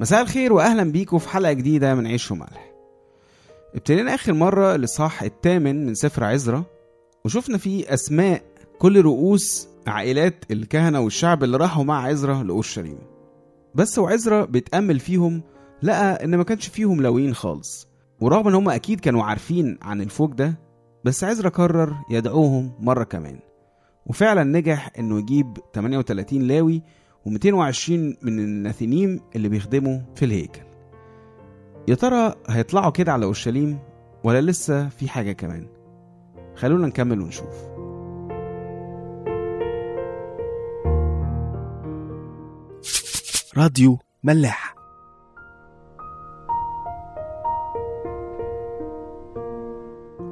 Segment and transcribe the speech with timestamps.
[0.00, 2.70] مساء الخير واهلا بيكم في حلقة جديدة من عيش وملح.
[3.74, 6.64] ابتدينا آخر مرة الاصحاح الثامن من سفر عزرا
[7.24, 8.42] وشفنا فيه أسماء
[8.78, 12.98] كل رؤوس عائلات الكهنة والشعب اللي راحوا مع عزرا لأورشليم.
[13.74, 15.42] بس وعزرا بيتأمل فيهم
[15.82, 17.88] لقى إن ما كانش فيهم لاويين خالص
[18.20, 20.54] ورغم إن هم أكيد كانوا عارفين عن الفوج ده
[21.04, 23.38] بس عزرا قرر يدعوهم مرة كمان.
[24.06, 26.82] وفعلا نجح إنه يجيب 38 لاوي
[27.28, 27.90] و220
[28.22, 30.60] من الناثينيم اللي بيخدموا في الهيكل.
[31.88, 33.78] يا ترى هيطلعوا كده على أورشليم
[34.24, 35.66] ولا لسه في حاجة كمان؟
[36.56, 37.54] خلونا نكمل ونشوف.
[43.56, 44.74] راديو ملاح.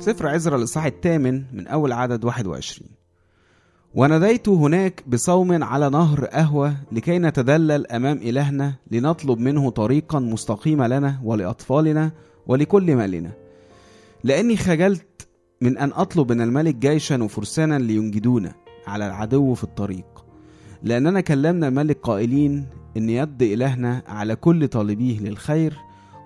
[0.00, 2.95] سفر عزرا الإصحاح الثامن من أول عدد 21
[3.96, 11.20] وناديت هناك بصوم على نهر قهوة لكي نتدلل أمام إلهنا لنطلب منه طريقا مستقيما لنا
[11.24, 12.12] ولأطفالنا
[12.46, 13.30] ولكل مالنا.
[14.24, 15.28] لأني خجلت
[15.60, 18.54] من أن أطلب من الملك جيشا وفرسانا لينجدونا
[18.86, 20.24] على العدو في الطريق.
[20.82, 22.66] لأننا كلمنا الملك قائلين
[22.96, 25.78] إن يد إلهنا على كل طالبيه للخير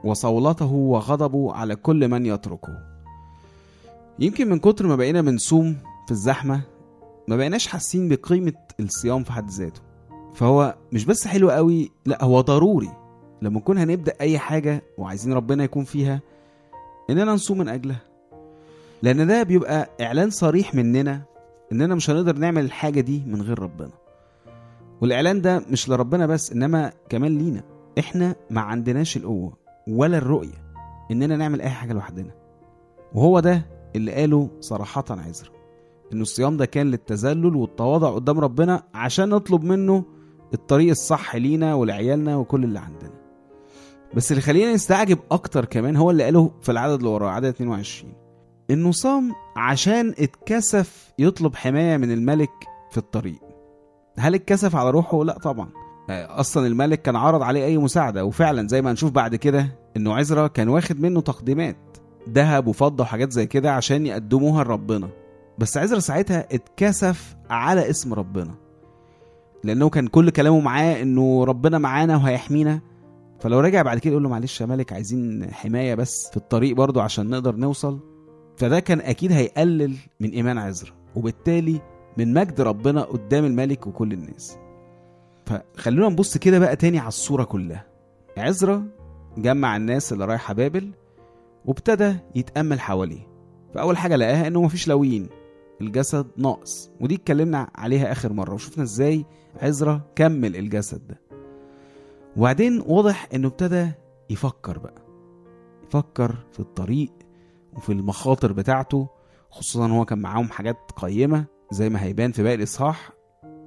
[0.04, 2.78] وصولته وغضبه على كل من يتركه.
[4.18, 6.60] يمكن من كتر ما بقينا بنصوم في الزحمة
[7.30, 9.80] ما بقيناش حاسين بقيمة الصيام في حد ذاته.
[10.34, 12.90] فهو مش بس حلو قوي لا هو ضروري.
[13.42, 16.20] لما نكون هنبدأ أي حاجة وعايزين ربنا يكون فيها
[17.10, 18.00] إننا نصوم من أجلها
[19.02, 21.22] لأن ده بيبقى إعلان صريح مننا
[21.72, 23.92] إننا مش هنقدر نعمل الحاجة دي من غير ربنا.
[25.00, 27.62] والإعلان ده مش لربنا بس إنما كمان لينا.
[27.98, 29.52] إحنا ما عندناش القوة
[29.88, 30.62] ولا الرؤية
[31.10, 32.30] إننا نعمل أي حاجة لوحدنا.
[33.14, 35.59] وهو ده اللي قاله صراحة عزرا.
[36.12, 40.04] إنه الصيام ده كان للتذلل والتواضع قدام ربنا عشان نطلب منه
[40.54, 43.10] الطريق الصح لينا ولعيالنا وكل اللي عندنا.
[44.14, 48.12] بس اللي خلينا نستعجب أكتر كمان هو اللي قاله في العدد اللي وراه عدد 22
[48.70, 52.50] إنه صام عشان اتكسف يطلب حماية من الملك
[52.90, 53.40] في الطريق.
[54.18, 55.68] هل اتكسف على روحه؟ لا طبعا.
[56.10, 59.66] أصلا الملك كان عرض عليه أي مساعدة وفعلا زي ما هنشوف بعد كده
[59.96, 61.76] إنه عزرا كان واخد منه تقديمات
[62.28, 65.08] ذهب وفضة وحاجات زي كده عشان يقدموها لربنا.
[65.60, 68.54] بس عزرا ساعتها اتكسف على اسم ربنا.
[69.64, 72.80] لأنه كان كل كلامه معاه إنه ربنا معانا وهيحمينا.
[73.40, 77.00] فلو رجع بعد كده يقول له معلش يا ملك عايزين حماية بس في الطريق برضو
[77.00, 77.98] عشان نقدر نوصل.
[78.56, 81.80] فده كان أكيد هيقلل من إيمان عزرا وبالتالي
[82.18, 84.58] من مجد ربنا قدام الملك وكل الناس.
[85.46, 87.86] فخلونا نبص كده بقى تاني على الصورة كلها.
[88.36, 88.88] عزرا
[89.38, 90.90] جمع الناس اللي رايحة بابل
[91.64, 93.30] وابتدى يتأمل حواليه.
[93.74, 95.28] فأول حاجة لقاها إنه مفيش لاويين
[95.80, 96.90] الجسد ناقص.
[97.00, 99.24] ودي اتكلمنا عليها آخر مرة وشفنا إزاي
[99.62, 101.20] عزرا كمل الجسد ده.
[102.36, 103.90] وبعدين واضح إنه ابتدى
[104.30, 105.02] يفكر بقى.
[105.84, 107.12] يفكر في الطريق
[107.76, 109.08] وفي المخاطر بتاعته
[109.50, 113.10] خصوصا هو كان معاهم حاجات قيمة زي ما هيبان في باقي الإصحاح.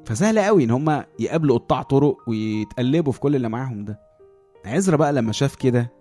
[0.06, 4.00] فسهل قوي إن هم يقابلوا قطاع طرق ويتقلبوا في كل اللي معاهم ده.
[4.66, 5.92] عزرا بقى لما شاف كده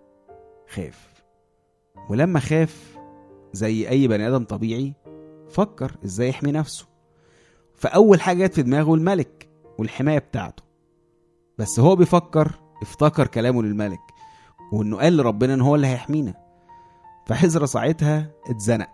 [0.69, 1.13] خاف.
[2.11, 2.99] ولما خاف
[3.53, 4.93] زي أي بني آدم طبيعي
[5.53, 6.87] فكر إزاي يحمي نفسه.
[7.75, 9.49] فأول حاجة جت في دماغه الملك
[9.79, 10.63] والحماية بتاعته.
[11.59, 12.53] بس هو بيفكر
[12.83, 14.01] افتكر كلامه للملك
[14.73, 16.35] وانه قال لربنا ان هو اللي هيحمينا.
[17.27, 18.89] فحزرا ساعتها اتزنق.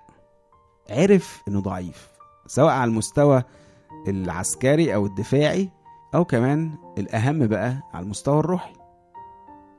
[0.90, 2.08] عرف انه ضعيف
[2.46, 3.42] سواء على المستوى
[4.08, 5.70] العسكري أو الدفاعي
[6.14, 8.72] أو كمان الأهم بقى على المستوى الروحي.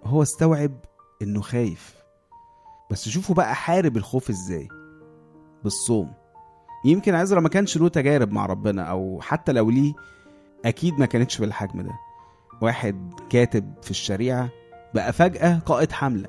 [0.03, 0.71] هو استوعب
[1.21, 1.95] انه خايف.
[2.91, 4.67] بس شوفوا بقى حارب الخوف إزاي.
[5.63, 6.13] بالصوم.
[6.85, 9.93] يمكن عزرا ما كانش له تجارب مع ربنا أو حتى لو ليه
[10.65, 11.91] أكيد ما كانتش بالحجم ده.
[12.61, 14.49] واحد كاتب في الشريعة
[14.93, 16.27] بقى فجأة قائد حملة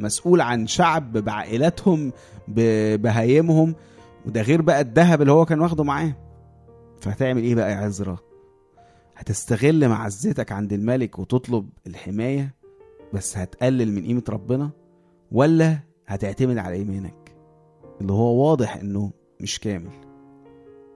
[0.00, 2.12] مسؤول عن شعب بعائلاتهم
[2.48, 3.74] ببهايمهم
[4.26, 6.12] وده غير بقى الذهب اللي هو كان واخده معاه.
[7.00, 8.16] فهتعمل إيه بقى يا عزرا؟
[9.16, 12.54] هتستغل معزتك عند الملك وتطلب الحماية
[13.12, 14.70] بس هتقلل من قيمة ربنا
[15.32, 17.34] ولا هتعتمد على إيمانك؟
[18.00, 19.10] اللي هو واضح إنه
[19.40, 19.90] مش كامل.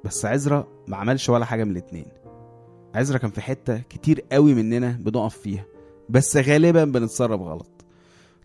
[0.05, 2.07] بس عزرا ما عملش ولا حاجة من الاتنين.
[2.95, 5.65] عزرا كان في حتة كتير قوي مننا بنقف فيها
[6.09, 7.85] بس غالبا بنتصرف غلط.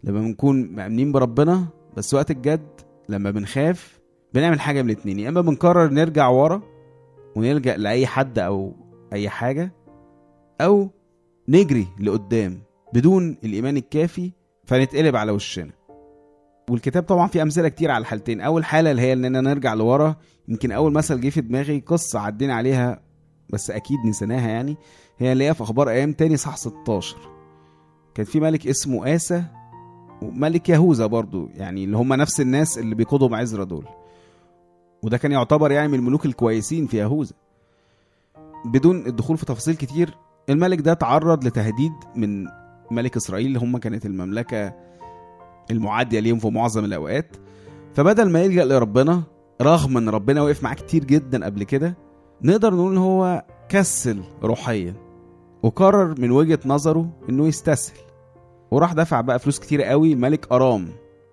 [0.04, 1.68] لما بنكون مأمنين بربنا
[1.98, 4.00] بس وقت الجد لما بنخاف
[4.34, 5.20] بنعمل حاجة من الاتنين.
[5.20, 6.62] يا إما بنقرر نرجع ورا
[7.36, 8.74] ونلجأ لأي حد أو
[9.14, 9.72] أي حاجة
[10.62, 10.90] أو
[11.50, 12.62] نجري لقدام
[12.94, 14.32] بدون الإيمان الكافي
[14.66, 15.72] فنتقلب على وشنا.
[16.70, 18.42] والكتاب طبعا فيه أمثلة كتير على الحالتين.
[18.42, 20.16] أول حالة اللي هي إننا نرجع لورا
[20.48, 23.00] يمكن أول مثل جه في دماغي قصة عدينا عليها
[23.50, 24.78] بس أكيد نسيناها يعني
[25.18, 27.18] هي اللي هي في أخبار أيام تاني صح 16
[28.16, 29.44] كان في ملك اسمه آسى
[30.22, 33.86] وملك يهوذا برضو يعني اللي هم نفس الناس اللي بيقودوا عزرا دول.
[35.04, 37.34] وده كان يعتبر يعني من الملوك الكويسين في يهوذا.
[38.66, 40.18] بدون الدخول في تفاصيل كتير
[40.50, 42.46] الملك ده تعرض لتهديد من
[42.92, 44.74] ملك إسرائيل اللي هم كانت المملكة
[45.72, 47.36] المعادية ليهم في معظم الأوقات.
[47.94, 49.24] فبدل ما يلجأ لربنا
[49.62, 51.98] رغم إن ربنا وقف معاه كتير جدا قبل كده
[52.42, 54.94] نقدر نقول إن هو كسل روحيا
[55.64, 57.98] وقرر من وجهة نظره إنه يستسهل.
[58.72, 60.88] وراح دفع بقى فلوس كتير قوي ملك أرام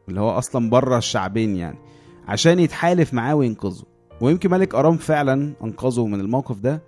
[0.08, 1.78] اللي هو أصلا بره الشعبين يعني
[2.28, 3.84] عشان يتحالف معاه وينقذه.
[4.20, 6.82] ويمكن ملك أرام فعلا أنقذه من الموقف ده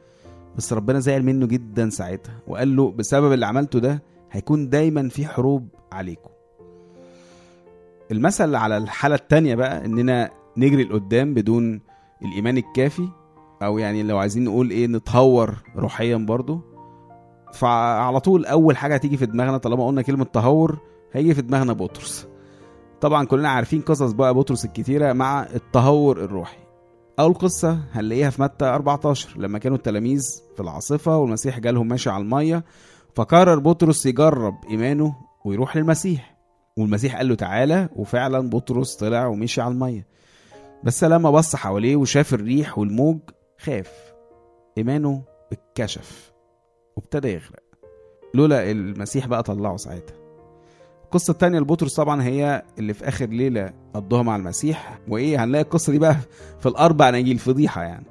[0.56, 5.26] بس ربنا زعل منه جدا ساعتها وقال له بسبب اللي عملته ده هيكون دايما في
[5.26, 6.30] حروب عليكم.
[8.12, 11.80] المثل على الحالة التانية بقى إننا نجري لقدام بدون
[12.22, 13.08] الإيمان الكافي
[13.62, 16.60] أو يعني لو عايزين نقول إيه نتهور روحيا برضو.
[17.52, 20.78] فعلى طول أول حاجة هتيجي في دماغنا طالما قلنا كلمة تهور
[21.12, 22.28] هيجي في دماغنا بطرس.
[23.00, 26.56] طبعا كلنا عارفين قصص بقى بطرس الكتيرة مع التهور الروحي.
[27.18, 30.22] أول قصة هنلاقيها في متى 14 لما كانوا التلاميذ
[30.56, 32.64] في العاصفة والمسيح جالهم ماشي على المية
[33.14, 36.31] فقرر بطرس يجرب إيمانه ويروح للمسيح.
[36.76, 40.06] والمسيح قال له تعالى وفعلا بطرس طلع ومشي على المية.
[40.84, 43.18] بس لما بص حواليه وشاف الريح والموج
[43.58, 44.12] خاف.
[44.78, 45.22] إيمانه
[45.52, 46.32] اتكشف
[46.96, 47.62] وابتدى يغرق.
[48.34, 50.16] لولا المسيح بقى طلعه ساعتها.
[51.04, 54.98] القصة التانية لبطرس طبعا هي اللي في آخر ليلة قضوها مع المسيح.
[55.08, 56.16] وإيه هنلاقي القصة دي بقى
[56.60, 58.06] في الأربع نجيل فضيحة يعني.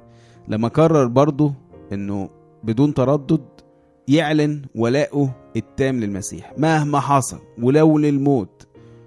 [0.48, 1.54] لما قرر برضه
[1.92, 2.30] إنه
[2.64, 3.44] بدون تردد
[4.08, 8.66] يعلن ولاءه التام للمسيح مهما حصل ولو للموت.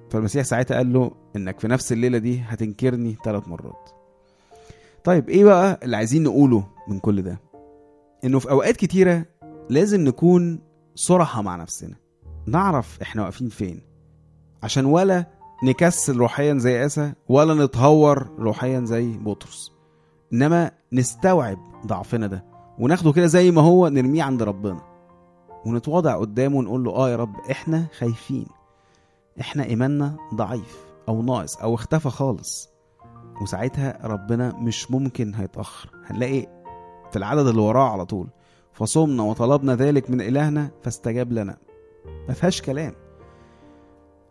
[0.10, 3.90] فالمسيح ساعتها قال له إنك في نفس الليلة دي هتنكرني ثلاث مرات.
[5.04, 7.40] طيب إيه بقى اللي عايزين نقوله من كل ده؟
[8.24, 9.26] إنه في أوقات كتيرة
[9.70, 10.60] لازم نكون
[10.96, 11.96] صرحة مع نفسنا.
[12.46, 13.82] نعرف إحنا واقفين فين.
[14.64, 15.26] عشان ولا
[15.64, 19.72] نكسل روحيا زي اسى ولا نتهور روحيا زي بطرس.
[20.34, 22.55] إنما نستوعب ضعفنا ده.
[22.80, 24.82] وناخده كده زي ما هو نرميه عند ربنا.
[25.66, 28.46] ونتواضع قدامه ونقول له آه يا رب إحنا خايفين.
[29.40, 32.70] إحنا إيماننا ضعيف أو ناقص أو اختفى خالص.
[33.42, 35.90] وساعتها ربنا مش ممكن هيتأخر.
[36.06, 36.48] هنلاقي
[37.12, 38.28] في العدد اللي وراه على طول.
[38.74, 41.58] فصمنا وطلبنا ذلك من إلهنا فاستجاب لنا.
[42.28, 42.94] ما فيهاش كلام.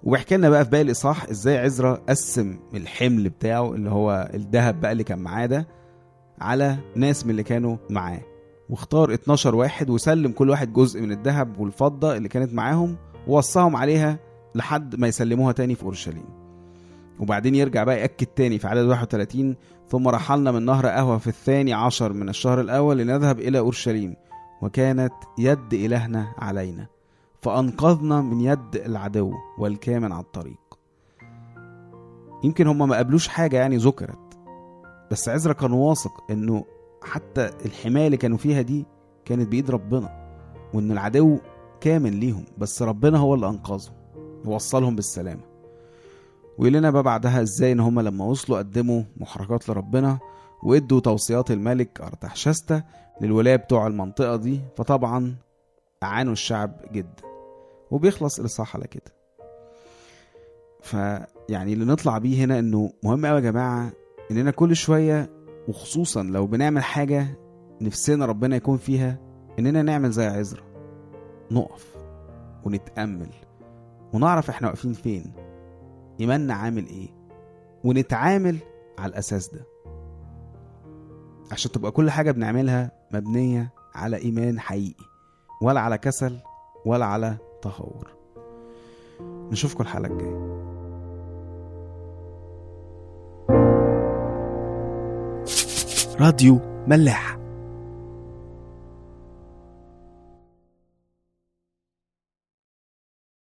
[0.02, 4.93] وبيحكي لنا بقى في باقي الإصحاح إزاي عزرا قسم الحمل بتاعه اللي هو الذهب بقى
[4.93, 5.67] اللي كان معاه ده
[6.41, 8.20] على ناس من اللي كانوا معاه.
[8.70, 12.96] واختار 12 واحد وسلم كل واحد جزء من الذهب والفضة اللي كانت معاهم
[13.28, 14.19] ووصاهم عليها
[14.55, 16.25] لحد ما يسلموها تاني في أورشليم.
[17.20, 19.56] وبعدين يرجع بقى يأكد تاني في عدد 31
[19.88, 24.16] ثم رحلنا من نهر قهوة في الثاني عشر من الشهر الأول لنذهب إلى أورشليم
[24.62, 26.87] وكانت يد إلهنا علينا.
[27.43, 30.78] فأنقذنا من يد العدو والكامن على الطريق.
[32.44, 34.19] يمكن هما ما قابلوش حاجة يعني ذكرت
[35.10, 36.64] بس عزرا كان واثق إنه
[37.05, 38.87] حتى الحماية اللي كانوا فيها دي
[39.25, 40.25] كانت بإيد ربنا
[40.75, 41.39] وإن العدو
[41.81, 43.95] كامن ليهم بس ربنا هو اللي أنقذهم
[44.45, 45.43] ووصلهم بالسلامة.
[46.59, 50.19] ويقول لنا بقى بعدها إزاي إن هما لما وصلوا قدموا محركات لربنا
[50.62, 52.82] وإدوا توصيات الملك ارتحشستا
[53.20, 55.37] للولاية بتوع المنطقة دي فطبعا
[56.03, 57.23] أعانوا الشعب جدا.
[57.91, 59.15] وبيخلص الإصحاح على كده.
[60.82, 63.93] فيعني اللي نطلع بيه هنا إنه مهم قوي يا جماعة
[64.31, 65.31] إننا كل شوية
[65.69, 67.27] وخصوصا لو بنعمل حاجة
[67.81, 69.19] نفسنا ربنا يكون فيها
[69.59, 70.63] إننا نعمل زي عزرا
[71.51, 71.97] نقف
[72.65, 73.31] ونتأمل
[74.13, 75.33] ونعرف إحنا واقفين فين
[76.21, 77.09] إيماننا عامل إيه
[77.85, 78.56] ونتعامل
[78.99, 79.67] على الأساس ده.
[81.53, 85.05] عشان تبقى كل حاجة بنعملها مبنية على إيمان حقيقي
[85.63, 86.39] ولا على كسل
[86.87, 88.09] ولا على تهور
[89.51, 90.55] نشوفكم الحلقة الجاية.
[96.21, 97.39] راديو ملاح